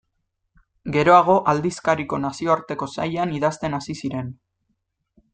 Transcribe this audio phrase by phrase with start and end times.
[0.93, 4.33] Geroago aldizkariko nazioarteko sailean idazten hasi ziren.